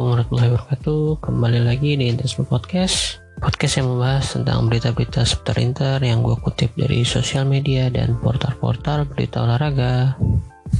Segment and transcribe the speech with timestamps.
[0.00, 1.04] Assalamualaikum warahmatullahi wabarakatuh.
[1.20, 3.20] Kembali lagi di Interisme Podcast.
[3.36, 9.04] Podcast yang membahas tentang berita-berita seputar Inter Yang gue kutip dari sosial media dan portal-portal
[9.12, 10.16] berita olahraga.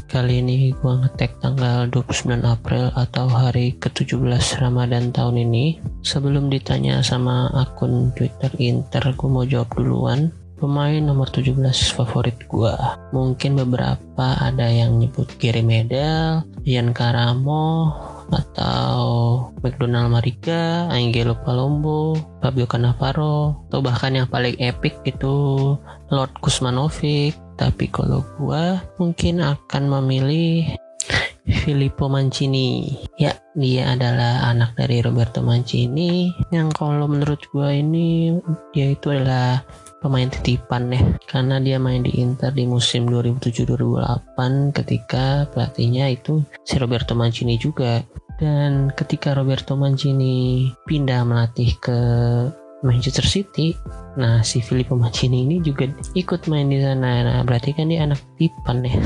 [0.09, 5.85] Kali ini gue ngetek tanggal 29 April atau hari ke-17 Ramadan tahun ini.
[6.01, 10.33] Sebelum ditanya sama akun Twitter Inter gue mau jawab duluan.
[10.57, 11.57] Pemain nomor 17
[11.97, 12.77] favorit gue
[13.17, 17.97] Mungkin beberapa ada yang nyebut Gary Medel, Ian Karamo,
[18.31, 19.01] atau
[19.61, 25.35] McDonald Mariga, Angelo Palombo, Fabio Cannavaro, atau bahkan yang paling epic itu
[26.11, 27.35] Lord Kusmanovic.
[27.61, 30.65] Tapi kalau gua mungkin akan memilih
[31.67, 32.97] Filippo Mancini.
[33.19, 38.39] Ya, dia adalah anak dari Roberto Mancini yang kalau menurut gua ini
[38.73, 39.61] dia itu adalah
[40.01, 46.81] pemain titipan ya karena dia main di Inter di musim 2007-2008 ketika pelatihnya itu si
[46.81, 48.01] Roberto Mancini juga
[48.41, 51.99] dan ketika Roberto Mancini pindah melatih ke
[52.81, 53.77] Manchester City,
[54.17, 55.85] nah si Filippo Mancini ini juga
[56.17, 57.21] ikut main di sana.
[57.21, 58.97] Nah berarti kan dia anak tipan ya.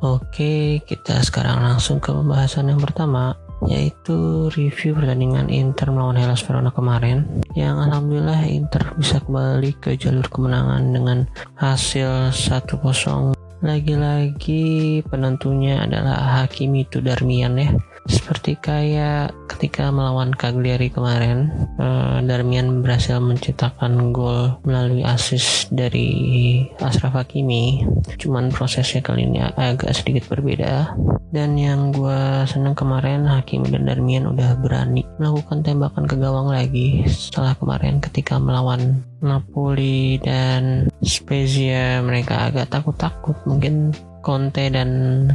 [0.00, 3.36] Oke, kita sekarang langsung ke pembahasan yang pertama
[3.68, 10.24] yaitu review pertandingan Inter melawan Hellas Verona kemarin yang alhamdulillah Inter bisa kembali ke jalur
[10.32, 11.28] kemenangan dengan
[11.60, 17.70] hasil 1-0 lagi-lagi penentunya adalah Hakimi itu Darmian ya
[18.08, 27.12] seperti kayak ketika melawan Cagliari kemarin uh, Darmian berhasil menciptakan gol melalui assist dari Ashraf
[27.12, 27.84] Hakimi.
[28.16, 30.96] Cuman prosesnya kali ini agak sedikit berbeda.
[31.30, 37.06] Dan yang gue seneng kemarin Hakimi dan Darmian udah berani melakukan tembakan ke gawang lagi
[37.06, 42.02] setelah kemarin ketika melawan Napoli dan Spezia.
[42.02, 44.90] Mereka agak takut-takut mungkin Conte dan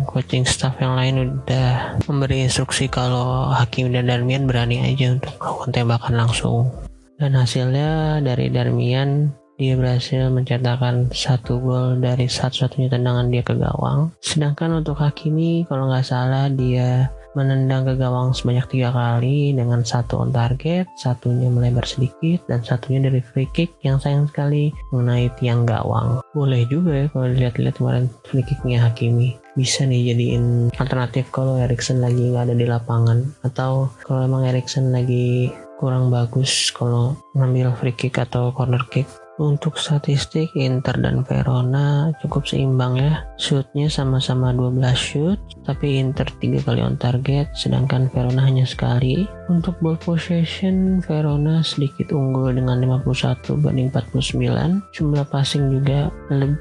[0.06, 5.72] coaching staff yang lain udah memberi instruksi kalau Hakim dan Darmian berani aja untuk melakukan
[5.74, 6.70] tembakan langsung.
[7.18, 14.12] Dan hasilnya dari Darmian dia berhasil mencetakkan satu gol dari satu-satunya tendangan dia ke gawang.
[14.20, 20.24] Sedangkan untuk Hakimi kalau nggak salah dia menendang ke gawang sebanyak tiga kali dengan satu
[20.24, 25.68] on target, satunya melebar sedikit, dan satunya dari free kick yang sayang sekali mengenai tiang
[25.68, 26.24] gawang.
[26.32, 29.36] Boleh juga ya kalau dilihat-lihat kemarin free kicknya Hakimi.
[29.56, 34.92] Bisa nih jadiin alternatif kalau Erikson lagi nggak ada di lapangan atau kalau emang Erikson
[34.92, 39.08] lagi kurang bagus kalau ngambil free kick atau corner kick
[39.38, 43.28] untuk statistik Inter dan Verona cukup seimbang ya.
[43.36, 49.28] Shootnya sama-sama 12 shoot, tapi Inter 3 kali on target, sedangkan Verona hanya sekali.
[49.52, 54.82] Untuk ball possession, Verona sedikit unggul dengan 51 banding 49.
[54.96, 56.10] Jumlah passing juga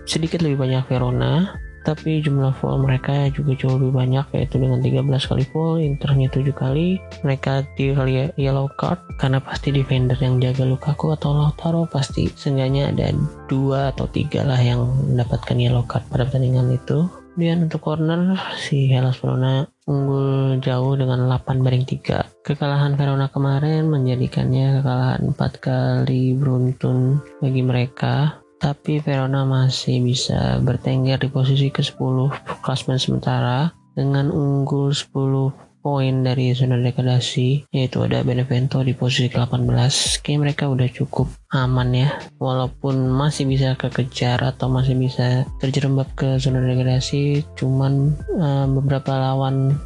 [0.05, 5.05] sedikit lebih banyak Verona, tapi jumlah foul mereka juga jauh lebih banyak yaitu dengan 13
[5.05, 6.99] kali foul Internya 7 kali.
[7.21, 12.91] Mereka di kali yellow card karena pasti defender yang jaga Lukaku atau Lautaro pasti seenggaknya
[12.91, 13.13] ada
[13.47, 17.07] dua atau tiga lah yang mendapatkan yellow card pada pertandingan itu.
[17.35, 22.47] Kemudian untuk corner si Hellas Verona unggul jauh dengan 8 banding 3.
[22.47, 31.21] Kekalahan Verona kemarin menjadikannya kekalahan 4 kali beruntun bagi mereka tapi Verona masih bisa bertengger
[31.21, 32.33] di posisi ke-10
[32.63, 39.69] klasmen sementara dengan unggul 10 poin dari zona degradasi yaitu ada Benevento di posisi ke-18
[40.25, 42.09] kayak mereka udah cukup aman ya
[42.41, 47.45] walaupun masih bisa kekejar atau masih bisa terjerembab ke zona degradasi.
[47.61, 49.77] Cuman uh, beberapa lawan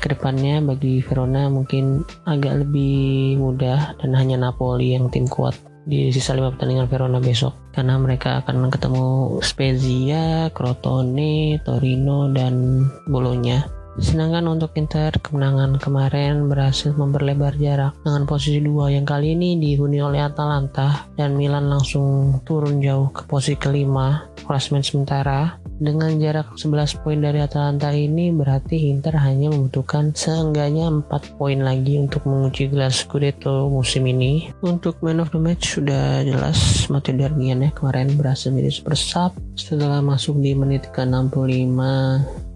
[0.00, 5.52] ke depannya bagi Verona mungkin agak lebih mudah dan hanya Napoli yang tim kuat
[5.84, 13.83] di sisa lima pertandingan Verona besok karena mereka akan ketemu Spezia, Crotone, Torino, dan Bologna.
[13.94, 20.02] Sedangkan untuk Inter, kemenangan kemarin berhasil memperlebar jarak dengan posisi dua yang kali ini dihuni
[20.02, 27.02] oleh Atalanta dan Milan langsung turun jauh ke posisi kelima klasmen sementara dengan jarak 11
[27.02, 32.94] poin dari Atalanta ini berarti Inter hanya membutuhkan seenggaknya 4 poin lagi untuk mengunci gelar
[32.94, 34.54] Scudetto musim ini.
[34.62, 39.32] Untuk man of the match sudah jelas Matteo Darmian ya kemarin berhasil menjadi super sub
[39.58, 41.78] setelah masuk di menit ke-65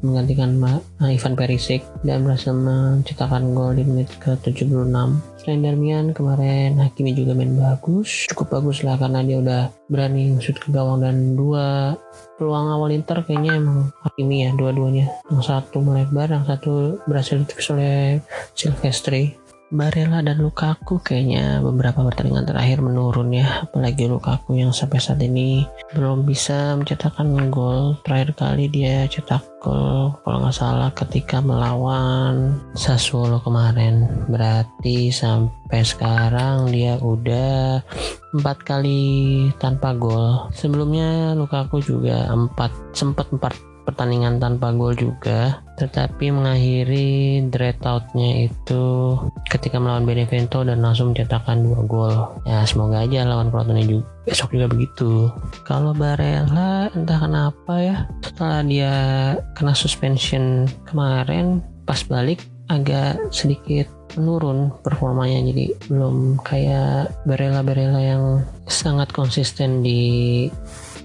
[0.02, 0.58] menggantikan
[0.98, 4.90] Ivan Perisic dan berhasil menciptakan gol di menit ke-76.
[5.38, 8.26] Selain Darmian, kemarin Hakimi juga main bagus.
[8.28, 11.96] Cukup bagus lah karena dia udah berani shoot ke gawang dan dua
[12.36, 15.06] peluang awal Inter kayaknya emang Hakimi ya dua-duanya.
[15.30, 18.18] Yang satu melebar, yang satu berhasil ditepis oleh
[18.52, 19.38] Silvestri.
[19.68, 23.68] Barella dan Lukaku kayaknya beberapa pertandingan terakhir menurun ya.
[23.68, 28.00] Apalagi Lukaku yang sampai saat ini belum bisa mencetakkan gol.
[28.00, 34.08] Terakhir kali dia cetak gol kalau nggak salah ketika melawan Sassuolo kemarin.
[34.32, 37.84] Berarti sampai sekarang dia udah
[38.40, 39.04] empat kali
[39.60, 40.48] tanpa gol.
[40.56, 43.52] Sebelumnya Lukaku juga empat sempat empat
[43.84, 49.14] pertandingan tanpa gol juga tetapi mengakhiri dreadoutnya itu
[49.46, 52.14] ketika melawan Benevento dan langsung mencetakkan dua gol.
[52.44, 55.30] Ya semoga aja lawan Crotone juga besok juga begitu.
[55.62, 58.94] Kalau Barella entah kenapa ya setelah dia
[59.54, 63.88] kena suspension kemarin pas balik agak sedikit
[64.19, 65.40] menurun performanya.
[65.48, 68.25] Jadi belum kayak Barella-Barella yang
[68.69, 70.46] sangat konsisten di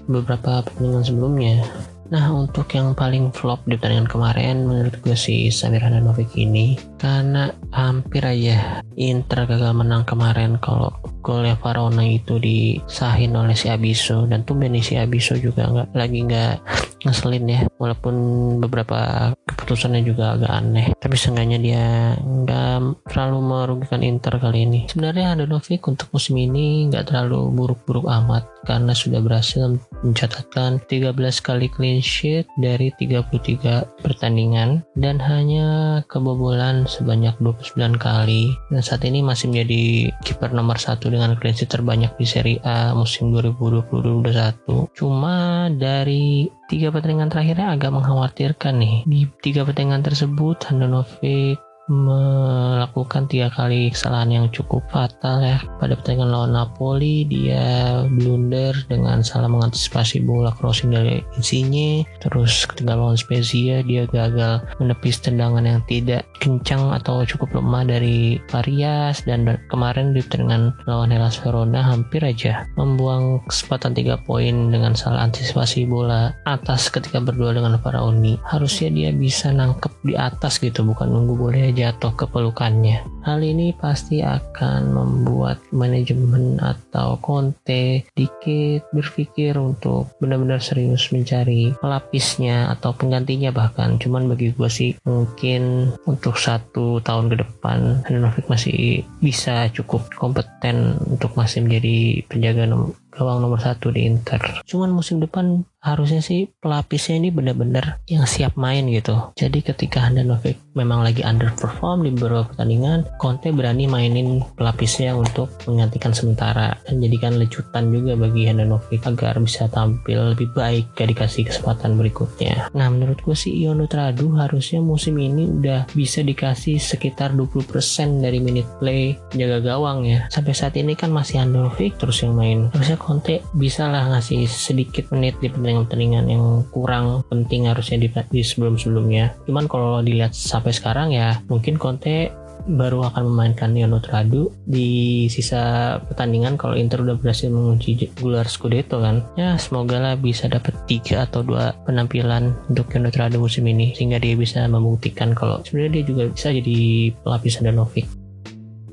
[0.04, 1.64] beberapa pertandingan sebelumnya
[2.14, 6.78] Nah untuk yang paling flop di pertandingan kemarin menurut gue si Samir Handanovic ini.
[6.94, 10.94] Karena hampir aja Inter gagal menang kemarin kalau
[11.24, 14.28] golnya Varona itu disahin oleh si Abiso.
[14.28, 16.54] Dan tuh si Abiso juga nggak lagi nggak
[17.08, 17.60] ngeselin ya.
[17.80, 18.14] Walaupun
[18.60, 19.32] beberapa
[19.64, 20.86] keputusannya juga agak aneh.
[21.00, 21.84] Tapi seenggaknya dia
[22.20, 24.80] nggak terlalu merugikan Inter kali ini.
[24.92, 28.44] Sebenarnya Handanovic untuk musim ini nggak terlalu buruk-buruk amat.
[28.68, 34.84] Karena sudah berhasil mencatatkan 13 kali clean sheet dari 33 pertandingan.
[34.92, 38.52] Dan hanya kebobolan sebanyak 29 kali.
[38.68, 42.90] Dan saat ini masih menjadi kiper nomor satu dengan clean sheet terbanyak di Serie A
[42.98, 48.96] musim 2020-2021 cuma dari tiga pertandingan terakhirnya agak mengkhawatirkan nih.
[49.04, 55.60] Di tiga pertandingan tersebut Handanovic melakukan tiga kali kesalahan yang cukup fatal ya.
[55.76, 62.08] Pada pertandingan lawan Napoli dia blunder dengan salah mengantisipasi bola crossing dari Insigne.
[62.24, 68.40] Terus ketika lawan Spezia dia gagal menepis tendangan yang tidak kencang atau cukup lemah dari
[68.48, 74.96] Varias dan kemarin di pertandingan lawan Hellas Verona hampir aja membuang kesempatan tiga poin dengan
[74.96, 78.40] salah antisipasi bola atas ketika berdua dengan Faraoni.
[78.48, 83.02] Harusnya dia bisa nangkep di atas gitu bukan nunggu boleh jatuh ke pelukannya.
[83.26, 92.70] Hal ini pasti akan membuat manajemen atau Conte dikit berpikir untuk benar-benar serius mencari pelapisnya
[92.72, 93.98] atau penggantinya bahkan.
[93.98, 101.00] Cuman bagi gue sih mungkin untuk satu tahun ke depan Handanovic masih bisa cukup kompeten
[101.10, 102.64] untuk masih menjadi penjaga
[103.14, 104.62] gawang nomor satu di Inter.
[104.66, 109.36] Cuman musim depan harusnya sih pelapisnya ini benar-benar yang siap main gitu.
[109.36, 116.16] Jadi ketika Handanovic memang lagi underperform di beberapa pertandingan, Conte berani mainin pelapisnya untuk menggantikan
[116.16, 122.00] sementara dan jadikan lecutan juga bagi Handanovic agar bisa tampil lebih baik gak dikasih kesempatan
[122.00, 122.72] berikutnya.
[122.72, 128.40] Nah menurut gue sih Iono Tradu harusnya musim ini udah bisa dikasih sekitar 20% dari
[128.40, 130.24] minute play jaga gawang ya.
[130.32, 132.72] Sampai saat ini kan masih Handanovic terus yang main.
[132.72, 138.08] Harusnya Conte bisa lah ngasih sedikit menit di pertandingan pertandingan-pertandingan yang kurang penting harusnya di,
[138.08, 139.44] di sebelum-sebelumnya.
[139.44, 142.32] Cuman kalau dilihat sampai sekarang ya mungkin Conte
[142.64, 149.04] baru akan memainkan Yono Tradu di sisa pertandingan kalau Inter udah berhasil mengunci gelar Scudetto
[149.04, 153.92] kan ya semoga lah bisa dapat tiga atau dua penampilan untuk Yono Tradu musim ini
[153.92, 158.23] sehingga dia bisa membuktikan kalau sebenarnya dia juga bisa jadi pelapis Novik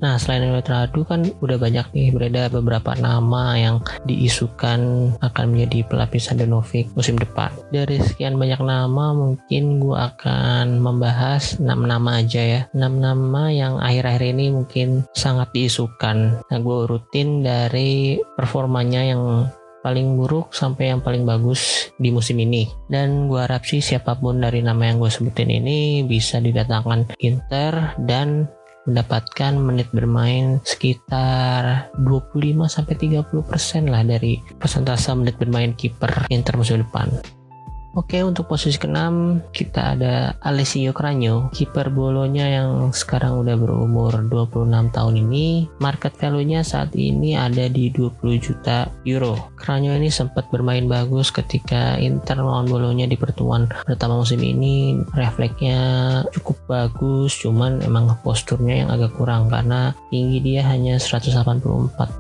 [0.02, 6.34] Nah, selain Radu kan udah banyak nih beredar beberapa nama yang diisukan akan menjadi pelapis
[6.34, 7.54] Handanovic musim depan.
[7.70, 12.62] Dari sekian banyak nama, mungkin gue akan membahas 6 nama aja ya.
[12.74, 16.42] 6 nama yang akhir-akhir ini mungkin sangat diisukan.
[16.50, 19.46] Nah, gue rutin dari performanya yang
[19.82, 24.38] paling buruk sampai yang paling bagus di musim ini dan gue harap sih siapa pun
[24.38, 28.46] dari nama yang gue sebutin ini bisa didatangkan Inter dan
[28.86, 36.82] mendapatkan menit bermain sekitar 25 sampai 30% lah dari persentase menit bermain kiper Inter musim
[36.82, 37.41] depan.
[37.92, 44.96] Oke, untuk posisi keenam kita ada Alessio Cranio, kiper Bolonya yang sekarang udah berumur 26
[44.96, 45.68] tahun ini.
[45.84, 49.52] Market value-nya saat ini ada di 20 juta euro.
[49.60, 54.96] Cranio ini sempat bermain bagus ketika Inter melawan Bolonya di pertemuan pertama musim ini.
[55.12, 55.80] Refleksnya
[56.32, 61.44] cukup bagus, cuman emang posturnya yang agak kurang karena tinggi dia hanya 184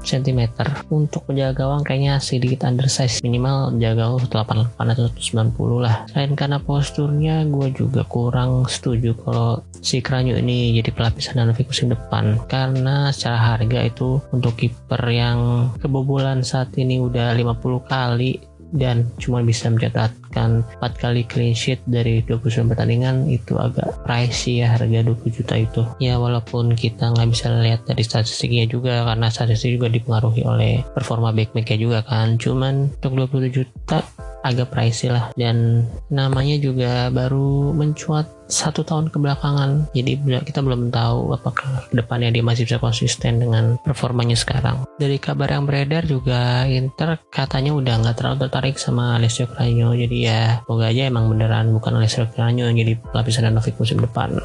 [0.03, 0.51] cm.
[0.91, 6.09] Untuk penjaga gawang kayaknya sedikit undersize, minimal jaga gawang 88 atau 190 lah.
[6.09, 11.91] Selain karena posturnya gue juga kurang setuju kalau si Kranyo ini jadi pelapis Handanovic musim
[11.91, 12.39] depan.
[12.49, 19.43] Karena secara harga itu untuk kiper yang kebobolan saat ini udah 50 kali dan cuma
[19.43, 25.27] bisa mencatatkan 4 kali clean sheet dari 29 pertandingan itu agak pricey ya harga 20
[25.27, 25.81] juta itu.
[25.99, 31.35] Ya walaupun kita nggak bisa lihat dari statistiknya juga karena statistik juga dipengaruhi oleh performa
[31.35, 32.39] back juga kan.
[32.39, 33.99] Cuman untuk 20 juta
[34.41, 35.29] agak pricey lah.
[35.37, 39.95] Dan namanya juga baru mencuat satu tahun kebelakangan.
[39.95, 44.83] Jadi kita belum tahu apakah depannya dia masih bisa konsisten dengan performanya sekarang.
[44.99, 49.95] Dari kabar yang beredar juga Inter katanya udah nggak terlalu tertarik sama Alessio Cranio.
[49.95, 54.35] Jadi ya semoga aja emang beneran bukan Alessio Cranio yang jadi lapisan Danovic musim depan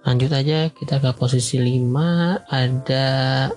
[0.00, 3.06] Lanjut aja kita ke posisi 5 ada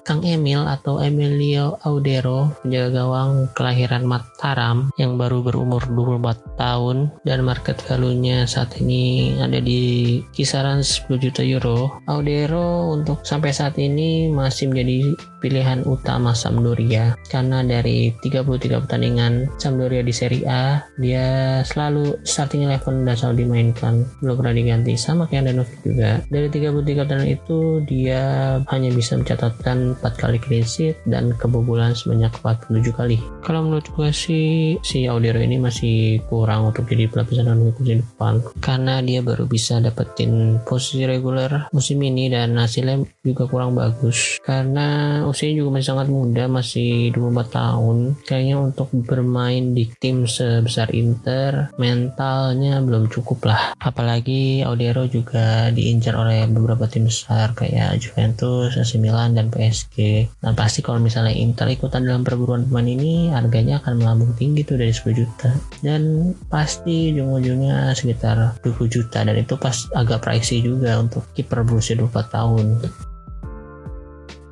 [0.04, 7.48] Kang Emil atau Emilio Audero penjaga gawang kelahiran Mataram yang baru berumur 24 tahun dan
[7.48, 12.04] market value-nya saat ini ada di kisaran 10 juta euro.
[12.12, 17.20] Audero untuk sampai saat ini masih menjadi pilihan utama Sampdoria.
[17.28, 24.08] Karena dari 33 pertandingan Sampdoria di Serie A dia selalu starting eleven dan selalu dimainkan.
[24.24, 29.94] Belum pernah diganti sama kayak Danovic juga dari 33 pertandingan itu dia hanya bisa mencatatkan
[30.02, 33.18] 4 kali clean sheet dan kebobolan sebanyak 47 kali.
[33.46, 38.42] Kalau menurut gue sih si Audero ini masih kurang untuk jadi pelapisan Danovic musim depan.
[38.58, 44.42] Karena dia baru bisa dapetin posisi reguler musim ini dan hasilnya juga kurang bagus.
[44.42, 47.98] Karena usianya juga masih sangat muda masih 24 tahun.
[48.26, 53.78] Kayaknya untuk bermain di tim sebesar Inter mentalnya belum cukup lah.
[53.78, 60.56] Apalagi Audero juga diincar oleh beberapa tim besar kayak Juventus, AC Milan dan PSG dan
[60.56, 64.96] pasti kalau misalnya Inter ikutan dalam perburuan pemain ini harganya akan melambung tinggi tuh dari
[64.96, 65.52] 10 juta.
[65.84, 69.22] Dan pasti ujung-ujungnya sekitar 20 juta.
[69.22, 72.66] Dan itu pas agak pricey juga untuk kiper berusia 24 tahun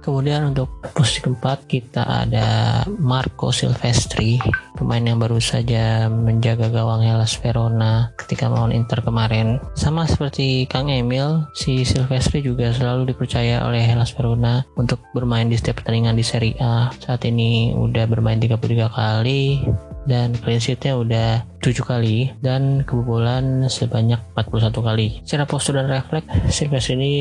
[0.01, 4.41] Kemudian untuk posisi keempat kita ada Marco Silvestri,
[4.73, 9.61] pemain yang baru saja menjaga gawang Hellas Verona ketika melawan Inter kemarin.
[9.77, 15.55] Sama seperti Kang Emil, si Silvestri juga selalu dipercaya oleh Hellas Verona untuk bermain di
[15.55, 16.89] setiap pertandingan di Serie A.
[16.97, 19.61] Saat ini udah bermain 33 kali,
[20.09, 21.29] dan clean sheetnya udah
[21.61, 25.07] 7 kali dan kebobolan sebanyak 41 kali.
[25.21, 27.11] Secara postur dan refleks, Silves ini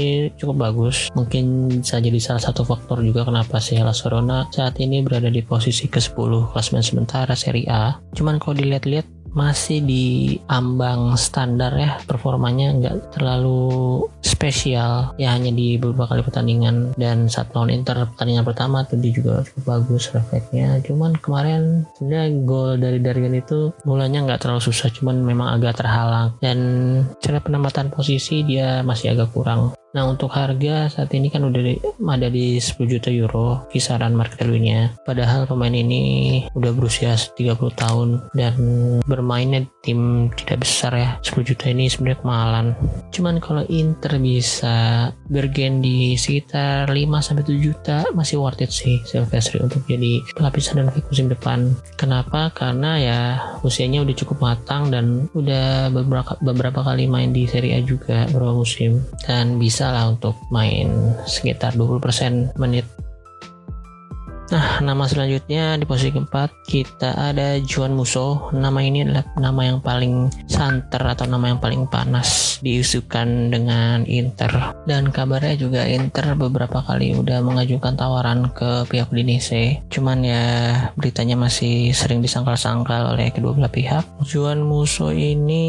[0.41, 1.13] cukup bagus.
[1.13, 5.45] Mungkin bisa jadi salah satu faktor juga kenapa si Hellas Verona saat ini berada di
[5.45, 8.01] posisi ke-10 klasmen sementara Serie A.
[8.17, 10.07] Cuman kalau dilihat-lihat masih di
[10.51, 15.15] ambang standar ya performanya nggak terlalu spesial.
[15.21, 19.45] Ya hanya di beberapa kali pertandingan dan saat lawan Inter pertandingan pertama tuh dia juga
[19.47, 25.23] cukup bagus refleksnya cuman kemarin sebenarnya gol dari Dargan itu mulanya nggak terlalu susah cuman
[25.23, 26.35] memang agak terhalang.
[26.43, 26.59] Dan
[27.21, 31.75] cara penempatan posisi dia masih agak kurang Nah untuk harga saat ini kan udah di,
[31.83, 34.95] ada di 10 juta euro kisaran market value-nya.
[35.03, 36.03] Padahal pemain ini
[36.55, 38.55] udah berusia 30 tahun dan
[39.07, 41.11] bermainnya tim tidak besar ya.
[41.27, 42.67] 10 juta ini sebenarnya kemahalan.
[43.11, 46.95] Cuman kalau Inter bisa bergen di sekitar 5
[47.27, 51.75] sampai 7 juta masih worth it sih Silvestri untuk jadi pelapisan dan musim depan.
[51.99, 52.55] Kenapa?
[52.55, 53.21] Karena ya
[53.67, 58.55] usianya udah cukup matang dan udah beberapa beberapa kali main di Serie A juga beberapa
[58.55, 62.85] musim dan bisa bisa lah untuk main sekitar 20% menit
[64.51, 68.51] Nah, nama selanjutnya di posisi keempat kita ada Juan Musso.
[68.51, 74.75] Nama ini adalah nama yang paling santer atau nama yang paling panas diusukan dengan Inter.
[74.91, 79.87] Dan kabarnya juga Inter beberapa kali udah mengajukan tawaran ke pihak Udinese.
[79.87, 80.43] Cuman ya
[80.99, 84.03] beritanya masih sering disangkal-sangkal oleh kedua belah pihak.
[84.27, 85.63] Juan Musso ini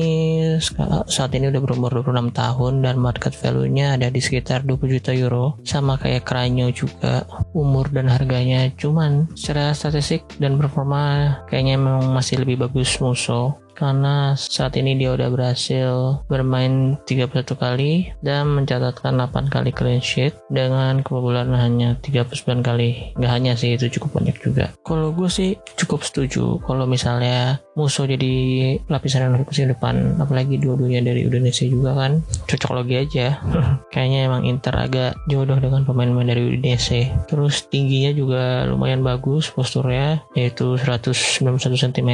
[1.05, 5.61] saat ini udah berumur 26 tahun dan market value-nya ada di sekitar 20 juta euro.
[5.61, 12.41] Sama kayak Kranyo juga umur dan harganya cuman secara statistik dan performa kayaknya memang masih
[12.41, 19.50] lebih bagus Musso karena saat ini dia udah berhasil bermain 31 kali dan mencatatkan 8
[19.50, 23.17] kali clean sheet dengan kebobolan hanya 39 kali.
[23.17, 24.69] Nggak hanya sih itu cukup banyak juga.
[24.85, 31.25] Kalau gue sih cukup setuju kalau misalnya musuh jadi lapisan musim depan apalagi dua-duanya dari
[31.25, 32.21] Indonesia juga kan.
[32.45, 33.41] Cocok logi aja.
[33.93, 36.91] Kayaknya emang Inter agak jodoh dengan pemain-pemain dari Indonesia
[37.31, 42.11] terus tingginya juga lumayan bagus posturnya yaitu 191 cm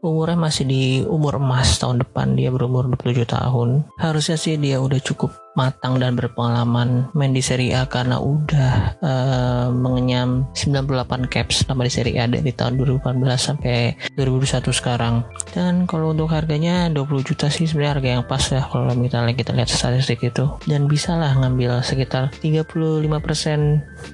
[0.00, 3.84] umurnya masih di umur emas tahun depan dia berumur 27 tahun.
[4.00, 9.66] Harusnya sih dia udah cukup matang dan berpengalaman main di Serie A karena udah uh,
[9.74, 15.26] mengenyam 98 caps selama di Serie A dari tahun 2018 sampai 2021 sekarang.
[15.50, 19.50] Dan kalau untuk harganya 20 juta sih sebenarnya harga yang pas ya kalau misalnya kita
[19.50, 20.46] lihat statistik itu.
[20.70, 22.78] Dan bisa lah ngambil sekitar 35%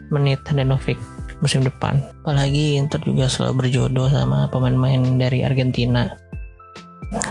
[0.08, 0.96] menit Handanovic
[1.44, 2.00] musim depan.
[2.24, 6.08] Apalagi Inter juga selalu berjodoh sama pemain-pemain dari Argentina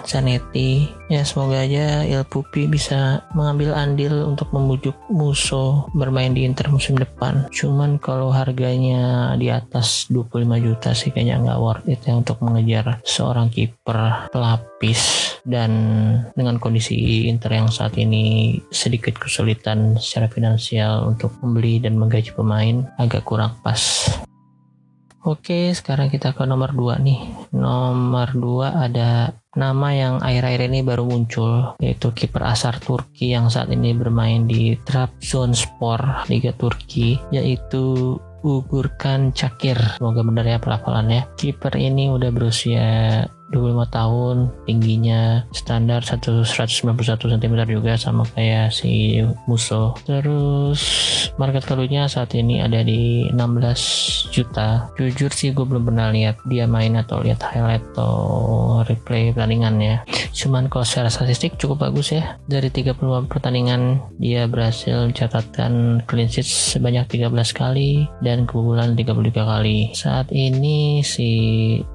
[0.04, 6.70] Zanetti ya semoga aja Il Pupi bisa mengambil andil untuk membujuk Muso bermain di Inter
[6.70, 7.48] musim depan.
[7.50, 13.00] Cuman kalau harganya di atas 25 juta sih kayaknya nggak worth it ya untuk mengejar
[13.08, 15.32] seorang kiper pelapis.
[15.44, 15.72] Dan
[16.40, 22.88] dengan kondisi Inter yang saat ini sedikit kesulitan secara finansial untuk membeli dan menggaji pemain
[22.96, 24.08] agak kurang pas
[25.24, 27.20] Oke, sekarang kita ke nomor 2 nih.
[27.56, 33.72] Nomor 2 ada nama yang akhir-akhir ini baru muncul, yaitu kiper asar Turki yang saat
[33.72, 39.80] ini bermain di Trabzonspor Liga Turki, yaitu Ugurkan Cakir.
[39.96, 41.32] Semoga benar ya pelafalannya.
[41.40, 42.84] Kiper ini udah berusia
[43.54, 46.44] 25 tahun tingginya standar 191
[47.06, 50.82] cm juga sama kayak si Muso terus
[51.38, 54.90] market value-nya saat ini ada di 16 juta.
[54.98, 58.14] Jujur sih gue belum pernah lihat dia main atau lihat highlight atau
[58.86, 60.02] replay pertandingannya
[60.34, 62.42] cuman kalau secara statistik cukup bagus ya.
[62.50, 69.94] Dari 30 pertandingan dia berhasil mencatatkan clean sheet sebanyak 13 kali dan kebobolan 33 kali.
[69.94, 71.30] Saat ini si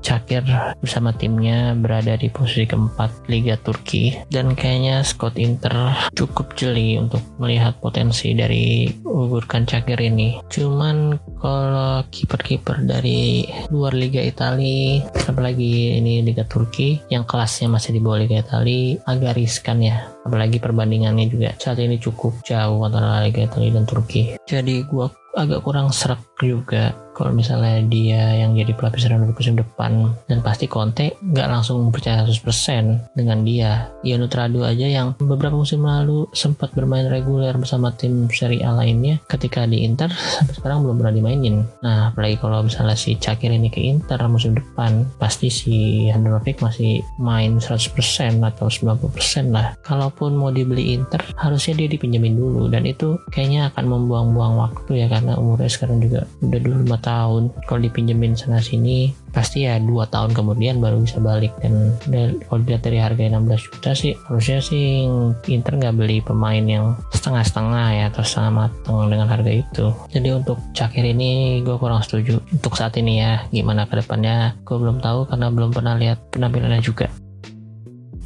[0.00, 0.46] Cakir
[0.78, 4.14] bersama timnya berada di posisi keempat Liga Turki.
[4.30, 10.38] Dan kayaknya Scott Inter cukup jeli untuk melihat potensi dari Ugurkan Cakir ini.
[10.46, 18.00] Cuman kalau kiper-kiper dari luar Liga Italia, apalagi ini Liga Turki yang kelasnya masih di
[18.00, 20.04] bawah Liga Italia agak riskan ya.
[20.28, 24.36] Apalagi perbandingannya juga saat ini cukup jauh antara Liga Italia dan Turki.
[24.44, 30.14] Jadi gua agak kurang serak juga kalau misalnya dia yang jadi pelapis Real musim depan
[30.30, 33.90] dan pasti Conte nggak langsung percaya 100% dengan dia.
[34.06, 39.18] Ian Nutrado aja yang beberapa musim lalu sempat bermain reguler bersama tim Serie A lainnya
[39.26, 41.66] ketika di Inter sampai sekarang belum pernah dimainin.
[41.82, 47.02] Nah apalagi kalau misalnya si Cakir ini ke Inter musim depan pasti si Handanovic masih
[47.18, 49.74] main 100% atau 90% lah.
[49.82, 55.06] Kalaupun mau dibeli Inter harusnya dia dipinjemin dulu dan itu kayaknya akan membuang-buang waktu ya
[55.10, 60.04] karena umurnya sekarang juga udah dulu 5 tahun kalau dipinjemin sana sini pasti ya dua
[60.12, 61.56] tahun kemudian baru bisa balik.
[61.64, 61.96] Dan,
[62.44, 65.08] kalau dilihat dari harga 16 juta sih harusnya sih
[65.48, 69.86] Inter nggak beli pemain yang setengah-setengah ya atau setengah matang dengan harga itu.
[70.12, 73.48] Jadi untuk Cakir ini gue kurang setuju untuk saat ini ya.
[73.48, 77.08] Gimana ke depannya gue belum tahu karena belum pernah lihat penampilannya juga.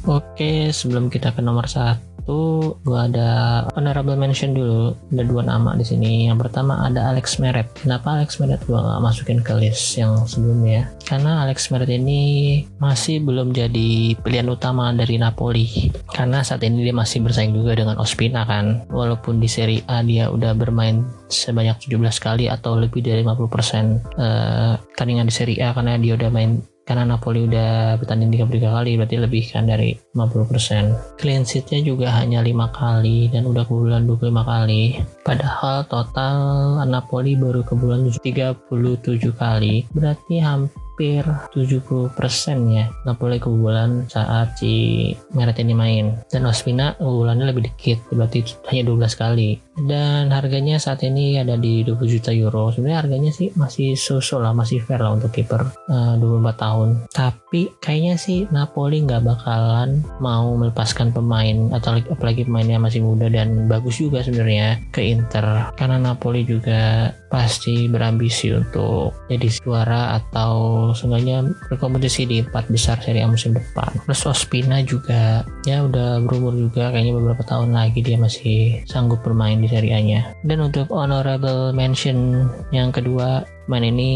[0.03, 3.29] Oke, sebelum kita ke nomor satu satu gua ada
[3.75, 6.31] honorable mention dulu ada dua nama di sini.
[6.31, 7.67] Yang pertama ada Alex Meret.
[7.75, 10.87] Kenapa Alex Meret gua nggak masukin ke list yang sebelumnya?
[11.03, 15.91] Karena Alex Meret ini masih belum jadi pilihan utama dari Napoli.
[16.15, 18.87] Karena saat ini dia masih bersaing juga dengan Ospina kan?
[18.87, 24.79] Walaupun di Serie A dia udah bermain sebanyak 17 kali atau lebih dari 50% uh,
[24.95, 29.15] tandingan di Serie A karena dia udah main karena Napoli udah bertanding 33 kali berarti
[29.19, 34.83] lebih kan dari 50% clean sheetnya juga hanya 5 kali dan udah kebobolan 25 kali.
[35.23, 36.35] Padahal total
[36.87, 38.59] Napoli baru kebobolan 37
[39.33, 39.87] kali.
[39.95, 41.25] Berarti hampir hampir
[41.57, 42.13] 70%
[42.69, 46.21] ya Napoli kebobolan saat si Meret ini main.
[46.29, 51.81] Dan Ospina kebobolannya lebih dikit berarti hanya 12 kali dan harganya saat ini ada di
[51.81, 52.69] 20 juta euro.
[52.69, 56.89] Sebenarnya harganya sih masih sosok lah masih fair lah untuk kiper uh, 24 tahun.
[57.09, 63.65] Tapi kayaknya sih Napoli nggak bakalan mau melepaskan pemain atau apalagi pemainnya masih muda dan
[63.65, 65.73] bagus juga sebenarnya ke Inter.
[65.73, 70.53] Karena Napoli juga pasti berambisi untuk jadi juara atau
[70.93, 73.89] seenggaknya berkompetisi di empat besar Serie A musim depan.
[74.05, 79.62] Terus Ospina juga ya udah berumur juga kayaknya beberapa tahun lagi dia masih sanggup bermain
[79.63, 80.21] di Serie A-nya.
[80.43, 84.11] Dan untuk honorable mention yang kedua main ini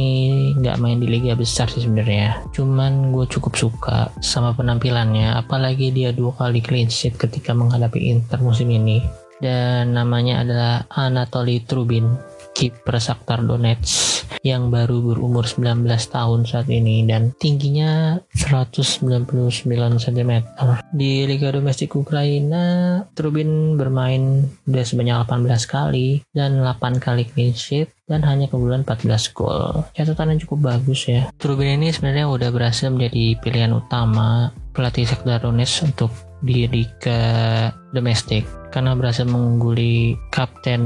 [0.60, 2.44] nggak main di liga besar sih sebenarnya.
[2.52, 8.44] Cuman gue cukup suka sama penampilannya apalagi dia dua kali clean sheet ketika menghadapi Inter
[8.44, 9.00] musim ini.
[9.38, 12.10] Dan namanya adalah Anatoly Trubin
[12.58, 19.28] kiper Shakhtar Donetsk yang baru berumur 19 tahun saat ini dan tingginya 199
[19.98, 20.32] cm.
[20.94, 27.94] Di Liga Domestik Ukraina, Trubin bermain udah sebanyak 18 kali dan 8 kali clean sheet
[28.08, 29.84] dan hanya kebulan 14 gol.
[29.92, 31.28] Catatannya cukup bagus ya.
[31.36, 37.22] Trubin ini sebenarnya udah berhasil menjadi pilihan utama pelatih Shakhtar Donetsk untuk di liga
[37.96, 40.84] domestik karena berhasil mengungguli kapten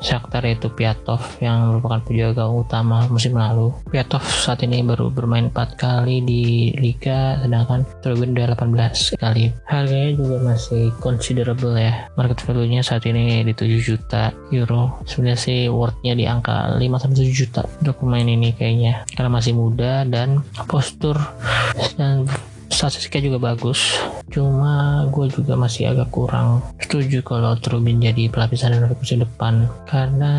[0.00, 3.74] Shakhtar yaitu Piatov yang merupakan penjaga utama musim lalu.
[3.90, 9.52] Piatov saat ini baru bermain 4 kali di liga sedangkan Trubin udah 18 kali.
[9.68, 12.08] Harganya juga masih considerable ya.
[12.14, 15.02] Market value-nya saat ini di 7 juta euro.
[15.04, 19.52] Sebenarnya sih worth-nya di angka 5 sampai 7 juta untuk pemain ini kayaknya karena masih
[19.52, 21.18] muda dan postur
[21.98, 22.24] dan
[22.70, 23.98] statistiknya juga bagus.
[24.30, 29.70] Cuma gue juga masih agak kurang setuju kalau Trubin jadi pelapisan dari musim depan.
[29.86, 30.34] Karena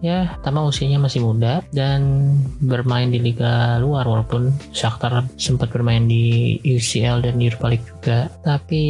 [0.00, 6.56] ya pertama usianya masih muda dan bermain di liga luar walaupun Shakhtar sempat bermain di
[6.64, 8.32] UCL dan di Europa League juga.
[8.42, 8.82] Tapi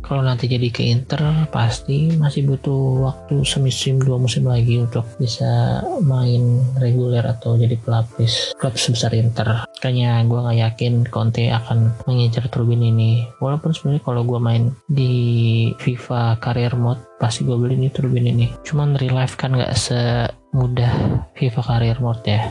[0.00, 5.82] kalau nanti jadi ke Inter pasti masih butuh waktu semusim dua musim lagi untuk bisa
[6.02, 9.68] main reguler atau jadi pelapis klub sebesar Inter.
[9.78, 11.92] Kayaknya gue nggak yakin Conte akan
[12.22, 13.26] mengincar Trubin ini.
[13.42, 15.12] Walaupun sebenarnya kalau gue main di
[15.82, 18.46] FIFA Career Mode pasti gue beli nih Turbin ini.
[18.62, 22.46] Cuman real life kan nggak semudah FIFA Career Mode ya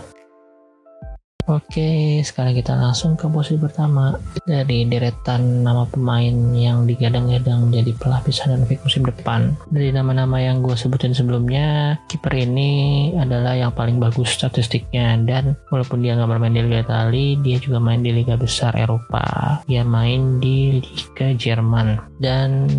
[1.50, 4.14] Oke, sekarang kita langsung ke posisi pertama
[4.46, 9.58] dari deretan nama pemain yang digadang-gadang menjadi pelapisan dan musim depan.
[9.74, 16.06] Dari nama-nama yang gue sebutin sebelumnya, kiper ini adalah yang paling bagus statistiknya dan walaupun
[16.06, 19.60] dia nggak bermain di Liga Italia, dia juga main di Liga Besar Eropa.
[19.66, 22.70] Dia main di Liga Jerman dan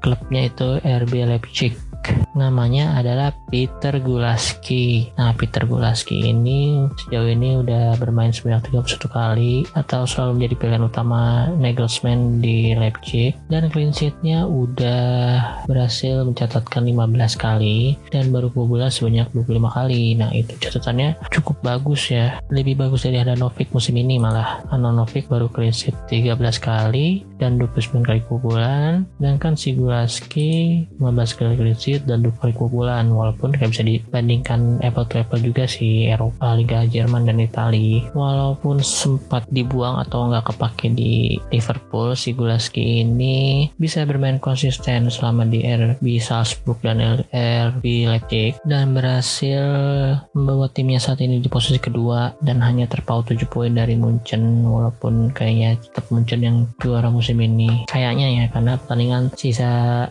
[0.00, 1.74] klubnya itu RB Leipzig
[2.38, 5.10] namanya adalah Peter Gulaski.
[5.18, 10.84] Nah, Peter Gulaski ini sejauh ini udah bermain sebanyak 31 kali atau selalu menjadi pilihan
[10.86, 18.92] utama Nagelsmann di Leipzig dan clean sheet-nya udah berhasil mencatatkan 15 kali dan baru kebobolan
[18.92, 20.14] sebanyak 25 kali.
[20.14, 22.38] Nah, itu catatannya cukup bagus ya.
[22.52, 24.62] Lebih bagus dari Handanovic musim ini malah.
[24.70, 29.08] Handanovic baru clean sheet 13 kali dan 29 kali kebobolan.
[29.18, 33.74] Dan kan si Gulaski 15 kali clean sheet defisit dan dua kali kebobolan walaupun kayak
[33.74, 39.98] bisa dibandingkan apple to apple juga si Eropa Liga Jerman dan Italia walaupun sempat dibuang
[39.98, 46.78] atau nggak kepake di Liverpool si Gulaski ini bisa bermain konsisten selama di RB Salzburg
[46.86, 49.62] dan RB Leipzig dan berhasil
[50.36, 55.34] membawa timnya saat ini di posisi kedua dan hanya terpaut 7 poin dari Munchen walaupun
[55.34, 57.88] kayaknya tetap Munchen yang juara musim ini.
[57.88, 59.70] Kayaknya ya karena pertandingan sisa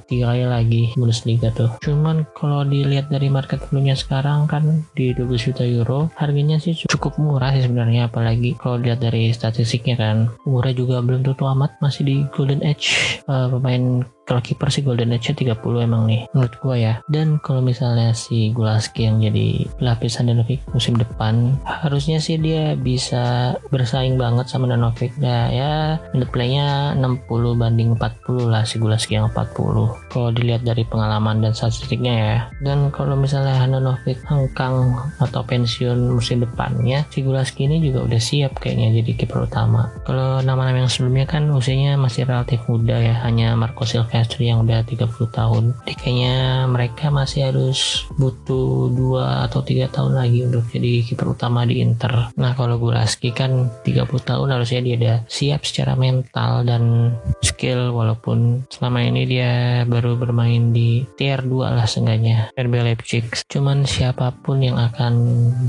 [0.10, 5.64] tiga lagi Bundesliga tuh cuman kalau dilihat dari market value-nya sekarang kan di 12 juta
[5.64, 10.18] euro harganya sih cukup murah sih sebenarnya apalagi kalau dilihat dari statistiknya kan.
[10.48, 13.22] Umurnya juga belum tentu amat masih di golden age.
[13.28, 15.56] Uh, pemain kalau kiper sih Golden Age 30
[15.88, 16.94] emang nih menurut gua ya.
[17.08, 23.56] Dan kalau misalnya si Gulaski yang jadi pelapisan Danovic musim depan harusnya sih dia bisa
[23.72, 29.32] bersaing banget sama Danovic nah ya minute playnya 60 banding 40 lah si Gulaski yang
[29.32, 32.38] 40 kalau dilihat dari pengalaman dan statistiknya ya.
[32.60, 38.60] Dan kalau misalnya Handanovic hengkang atau pensiun musim depannya si Gulaski ini juga udah siap
[38.60, 39.88] kayaknya jadi kiper utama.
[40.04, 44.66] Kalau nama-nama yang sebelumnya kan usianya masih relatif muda ya hanya Marco Silva Castri yang
[44.66, 45.64] udah 30 tahun.
[45.86, 51.64] Jadi kayaknya mereka masih harus butuh dua atau tiga tahun lagi untuk jadi kiper utama
[51.70, 52.34] di Inter.
[52.34, 57.14] Nah kalau Gulaski kan 30 tahun harusnya dia udah siap secara mental dan
[57.46, 63.30] skill walaupun selama ini dia baru bermain di tier 2 lah seenggaknya RB Leipzig.
[63.46, 65.14] Cuman siapa pun yang akan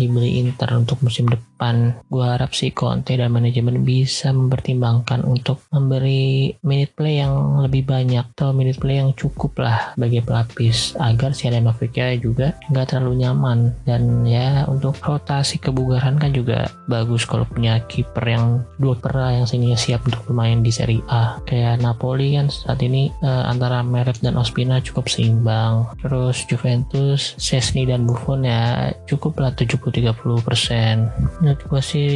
[0.00, 6.54] dibeli Inter untuk musim depan gue harap sih Conte dan manajemen bisa mempertimbangkan untuk memberi
[6.62, 11.51] minute play yang lebih banyak atau minute play yang cukup lah bagi pelapis agar si
[11.51, 11.90] Adanovic
[12.22, 13.74] juga nggak terlalu nyaman.
[13.83, 19.51] Dan ya untuk rotasi kebugaran kan juga bagus kalau punya kiper yang dua pera yang
[19.51, 21.42] sehingga siap untuk bermain di Serie A.
[21.42, 25.90] Kayak Napoli kan saat ini uh, antara Meret dan Ospina cukup seimbang.
[25.98, 30.14] Terus Juventus Sesni dan Buffon ya cukup lah 70-30
[30.46, 31.11] persen.
[31.42, 32.11] Menurut gue sih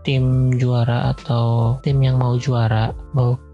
[0.00, 2.96] tim juara atau tim yang mau juara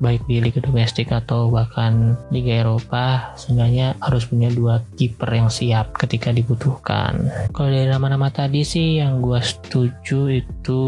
[0.02, 5.94] baik di liga domestik atau bahkan Liga Eropa seenggaknya harus punya dua kiper yang siap
[5.94, 7.30] ketika dibutuhkan.
[7.54, 10.82] Kalau dari nama-nama tadi sih yang gue setuju itu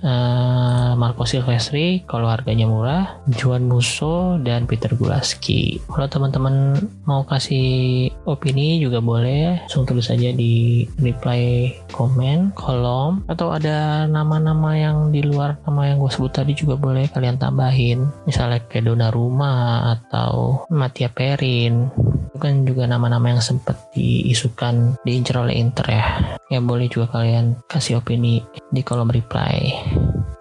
[0.00, 5.82] uh, Marco Silvestri kalau harganya murah, Juan Musso dan Peter Gulaski.
[5.90, 13.52] Kalau teman-teman mau kasih opini juga boleh langsung tulis aja di reply komen kolom atau
[13.52, 18.64] ada nama-nama yang di luar nama yang gue sebut tadi juga boleh kalian tambahin misalnya
[18.66, 19.54] kayak Donnarumma
[19.96, 21.90] atau Matia Perin
[22.26, 26.04] itu kan juga nama-nama yang sempat diisukan diincar oleh Inter ya
[26.52, 29.72] ya boleh juga kalian kasih opini di kolom reply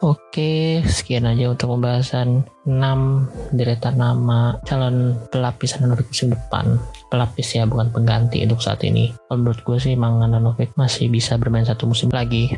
[0.05, 6.77] Oke, sekian aja untuk pembahasan 6 deretan nama calon pelapis Handanovic musim depan.
[7.09, 9.09] Pelapis ya, bukan pengganti untuk saat ini.
[9.25, 12.53] Kalau menurut gue sih, Mang Handanovic masih bisa bermain satu musim lagi.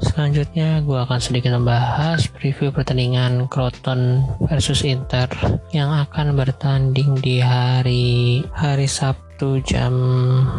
[0.00, 5.28] Selanjutnya gue akan sedikit membahas preview pertandingan Croton versus Inter
[5.76, 9.96] yang akan bertanding di hari hari Sabtu Sabtu jam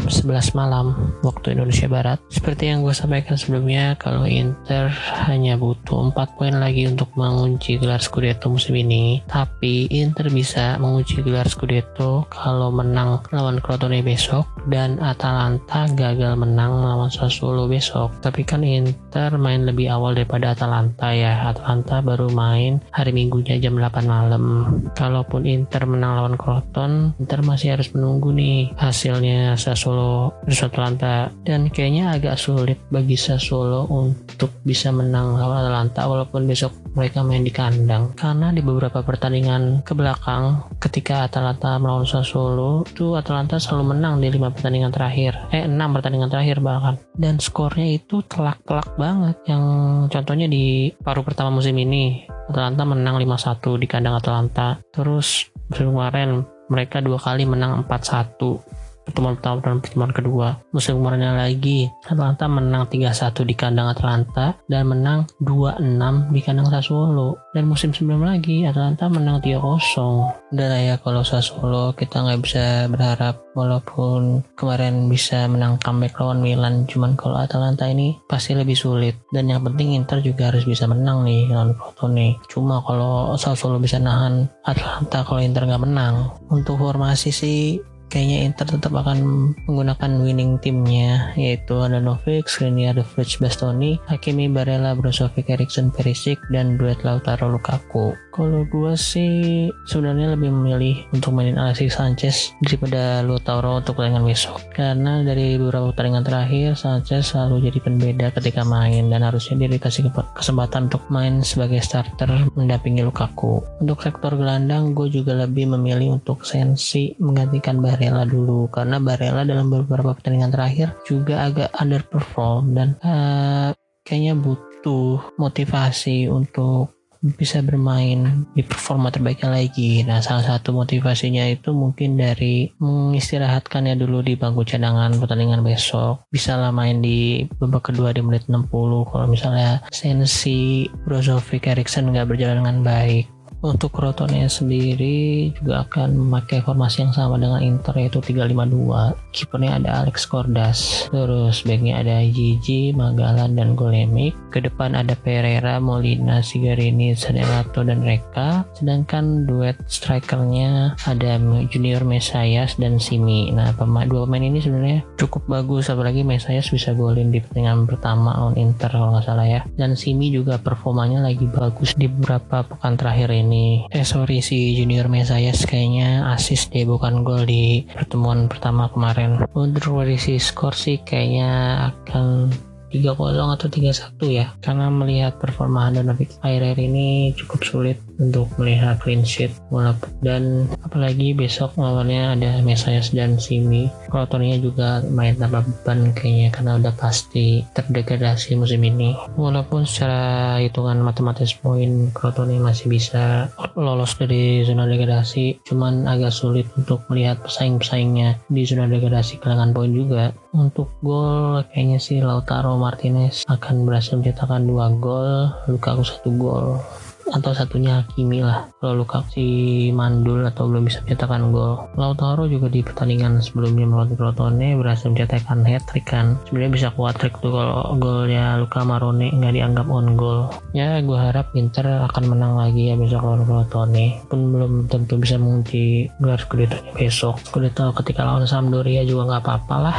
[0.09, 2.17] 11 malam waktu Indonesia Barat.
[2.33, 4.89] Seperti yang gue sampaikan sebelumnya, kalau Inter
[5.29, 9.21] hanya butuh 4 poin lagi untuk mengunci gelar Scudetto musim ini.
[9.29, 16.81] Tapi Inter bisa mengunci gelar Scudetto kalau menang lawan Crotone besok dan Atalanta gagal menang
[16.81, 18.09] melawan Sassuolo besok.
[18.25, 21.53] Tapi kan Inter main lebih awal daripada Atalanta ya.
[21.53, 24.73] Atalanta baru main hari Minggunya jam 8 malam.
[24.97, 31.31] Kalaupun Inter menang lawan Croton, Inter masih harus menunggu nih hasilnya Sassuolo Atalanta.
[31.43, 37.41] Dan kayaknya agak sulit bagi Sassuolo untuk bisa menang lawan Atalanta walaupun besok mereka main
[37.41, 38.11] di kandang.
[38.13, 44.27] Karena di beberapa pertandingan ke belakang ketika Atalanta melawan Sassuolo itu Atalanta selalu menang di
[44.29, 45.33] lima pertandingan terakhir.
[45.55, 46.95] Eh enam pertandingan terakhir bahkan.
[47.15, 49.35] Dan skornya itu telak-telak banget.
[49.47, 49.63] Yang
[50.11, 54.79] contohnya di paruh pertama musim ini Atalanta menang 5-1 di kandang Atalanta.
[54.91, 60.47] Terus musim kemarin mereka dua kali menang 4-1 pertemuan pertama dan pertemuan kedua.
[60.71, 67.37] Musim kemarinnya lagi, Atalanta menang 3-1 di kandang Atalanta dan menang 2-6 di kandang Sassuolo.
[67.51, 70.51] Dan musim sebelum lagi, Atalanta menang 3-0.
[70.53, 76.39] Udah lah ya kalau Sassuolo kita nggak bisa berharap walaupun kemarin bisa menang comeback lawan
[76.39, 80.87] Milan cuman kalau Atalanta ini pasti lebih sulit dan yang penting Inter juga harus bisa
[80.87, 86.79] menang nih lawan Crotone cuma kalau Sassuolo bisa nahan Atalanta kalau Inter nggak menang untuk
[86.79, 89.17] formasi sih kayaknya Inter tetap akan
[89.63, 96.99] menggunakan winning timnya yaitu Andanovic, Skriniar, Vrij, Bastoni, Hakimi, Barella, Brozovic, Eriksen, Perisic, dan duet
[97.07, 98.11] Lautaro Lukaku.
[98.31, 104.63] Kalau gue sih sebenarnya lebih memilih untuk mainin Alexis Sanchez daripada Lautaro untuk pertandingan besok
[104.71, 110.07] karena dari beberapa pertandingan terakhir Sanchez selalu jadi pembeda ketika main dan harusnya dia dikasih
[110.31, 113.59] kesempatan untuk main sebagai starter mendampingi Lukaku.
[113.83, 119.67] Untuk sektor gelandang gue juga lebih memilih untuk Sensi menggantikan Barella dulu karena Barella dalam
[119.67, 123.75] beberapa pertandingan terakhir juga agak underperform dan uh,
[124.07, 130.01] kayaknya butuh motivasi untuk bisa bermain di performa terbaiknya lagi.
[130.01, 136.25] Nah, salah satu motivasinya itu mungkin dari mengistirahatkannya dulu di bangku cadangan pertandingan besok.
[136.33, 138.67] Bisa lah main di babak kedua di menit 60
[139.09, 146.65] kalau misalnya Sensi, Brozovic, Eriksen nggak berjalan dengan baik untuk Crotone sendiri juga akan memakai
[146.65, 149.13] formasi yang sama dengan Inter yaitu 352.
[149.29, 151.07] Kipernya ada Alex Cordas.
[151.13, 154.33] Terus backnya ada Gigi, Magalan, dan Golemik.
[154.49, 158.65] Ke depan ada Pereira, Molina, Sigarini, Sadelato, dan Reka.
[158.73, 161.37] Sedangkan duet strikernya ada
[161.69, 163.53] Junior Mesayas dan Simi.
[163.53, 168.33] Nah, pemain, dua pemain ini sebenarnya cukup bagus apalagi Mesayas bisa golin di pertandingan pertama
[168.41, 169.61] on Inter kalau nggak salah ya.
[169.77, 174.79] Dan Simi juga performanya lagi bagus di beberapa pekan terakhir ini ini eh sorry si
[174.79, 179.43] Junior Mesias kayaknya asis deh bukan gol di pertemuan pertama kemarin.
[179.51, 181.51] Untuk dari si skor sih kayaknya
[181.91, 182.47] akan
[182.91, 184.45] 3-0 atau 3-1 ya.
[184.59, 191.33] Karena melihat performa Handanovic akhir-akhir ini cukup sulit untuk melihat clean sheet walaupun dan apalagi
[191.33, 193.89] besok lawannya ada Mesias dan Simi.
[194.11, 199.17] Krotonia juga main tanpa beban kayaknya karena udah pasti terdegradasi musim ini.
[199.33, 205.65] Walaupun secara hitungan matematis poin Krotonia masih bisa lolos dari zona degradasi.
[205.65, 211.99] Cuman agak sulit untuk melihat pesaing-pesaingnya di zona degradasi kehilangan poin juga untuk gol kayaknya
[212.03, 215.51] sih Lautaro Martinez akan berhasil mencetakkan dua gol.
[215.71, 216.83] Lukaku satu gol
[217.29, 218.67] atau satunya Hakimi lah.
[218.81, 219.45] Kalau Lukaku si
[219.93, 221.87] mandul atau belum bisa mencetakkan gol.
[221.95, 226.35] Lautaro juga di pertandingan sebelumnya melawan Crotone berhasil mencetakkan hat trick kan.
[226.49, 230.51] Sebenarnya bisa kuat trick tuh kalau golnya Luka Marone nggak dianggap on goal.
[230.75, 234.19] Ya gue harap Inter akan menang lagi ya besok lawan Crotone.
[234.27, 237.39] Pun belum tentu bisa mengunci gelar Scudetto besok.
[237.45, 239.97] Scudetto ketika lawan Sampdoria juga nggak apa-apa lah.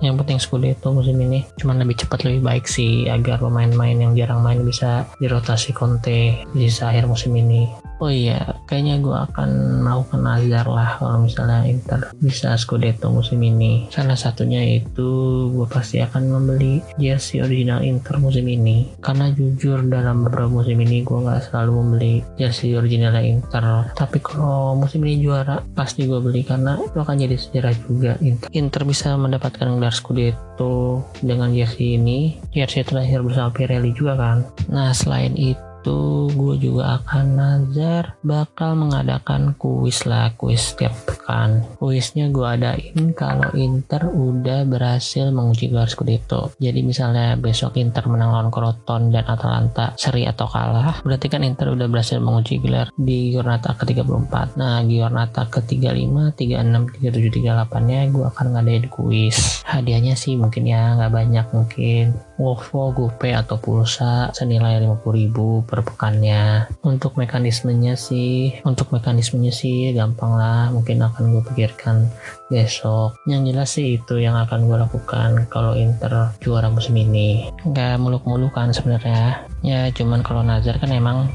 [0.00, 1.44] Yang penting Scudetto musim ini.
[1.60, 6.68] Cuman lebih cepat lebih baik sih agar pemain-pemain yang jarang main bisa dirotasi Conte di
[6.68, 7.72] akhir musim ini.
[8.00, 13.92] Oh iya kayaknya gue akan melakukan nazar lah kalau misalnya Inter bisa Scudetto musim ini.
[13.92, 15.08] Salah satunya itu
[15.52, 18.88] gue pasti akan membeli jersey original Inter musim ini.
[19.04, 23.92] Karena jujur dalam beberapa musim ini gue nggak selalu membeli jersey original Inter.
[23.92, 28.12] Tapi kalau musim ini juara pasti gue beli karena itu akan jadi sejarah juga.
[28.24, 32.40] Inter, Inter bisa mendapatkan gelar Scudetto dengan jersey ini.
[32.48, 34.48] Jersey terakhir bersama Pirelli juga kan.
[34.72, 41.64] Nah selain itu itu gue juga akan nazar bakal mengadakan kuis lah kuis setiap pekan.
[41.80, 46.52] Kuisnya gue adain kalau Inter udah berhasil menguji gelar Scudetto.
[46.60, 51.72] Jadi misalnya besok Inter menang lawan Croton dan Atalanta seri atau kalah berarti kan Inter
[51.72, 58.24] udah berhasil menguji gelar di Giornata ke-34 nah Giornata ke-35 36 37 38 nya gue
[58.28, 59.64] akan ngadain kuis.
[59.64, 66.72] Hadiahnya sih mungkin ya nggak banyak mungkin OVO, GoPay atau pulsa senilai 50.000 per pekannya.
[66.80, 70.72] Untuk mekanismenya sih, untuk mekanismenya sih gampang lah.
[70.72, 72.08] Mungkin akan gue pikirkan
[72.48, 73.20] besok.
[73.28, 77.52] Yang jelas sih itu yang akan gue lakukan kalau Inter juara musim ini.
[77.76, 79.44] Gak muluk-muluk kan sebenarnya.
[79.60, 81.28] Ya cuman kalau Nazar kan emang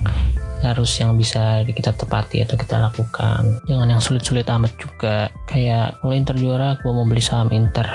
[0.65, 3.62] harus yang bisa kita tepati atau kita lakukan.
[3.69, 5.30] Jangan yang sulit-sulit amat juga.
[5.45, 7.86] Kayak kalau Inter juara gue mau beli saham Inter.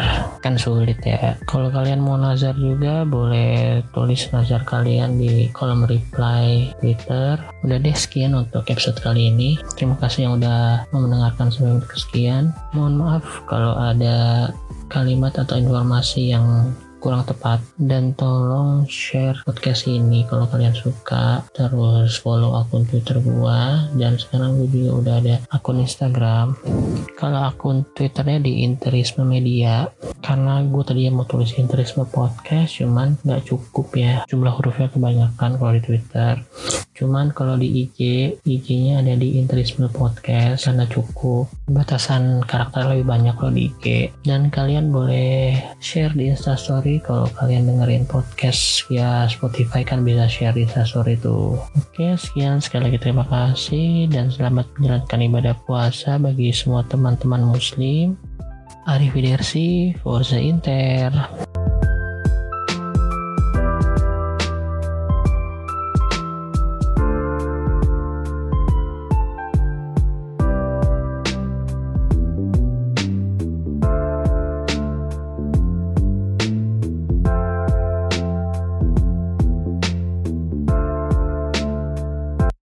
[0.44, 1.35] Kan sulit ya.
[1.50, 7.42] Kalau kalian mau nazar juga boleh tulis nazar kalian di kolom reply Twitter.
[7.66, 9.59] Udah deh sekian untuk episode kali ini.
[9.74, 14.50] Terima kasih yang udah mendengarkan sampai kesekian mohon maaf kalau ada
[14.90, 17.64] kalimat atau informasi yang kurang tepat.
[17.80, 21.42] Dan tolong share podcast ini kalau kalian suka.
[21.56, 23.88] Terus follow akun twitter gua.
[23.96, 26.54] Dan sekarang gue juga udah ada akun instagram.
[27.16, 29.88] Kalau akun twitternya di interisme media
[30.30, 34.22] karena gue tadi mau tulis interisme podcast cuman nggak cukup ya.
[34.30, 36.38] Jumlah hurufnya kebanyakan kalau di twitter.
[36.94, 37.98] Cuman kalau di IG
[38.46, 41.50] IG-nya ada di interisme podcast karena cukup.
[41.66, 47.26] Batasan karakter lebih banyak kalau di IG dan kalian boleh share di instastory story kalau
[47.34, 52.62] kalian dengerin podcast ya Spotify kan bisa share di story itu oke sekian.
[52.62, 58.14] Sekali lagi terima kasih dan selamat menjalankan ibadah puasa bagi semua teman-teman muslim
[58.84, 61.49] Arrivederci Forza Inter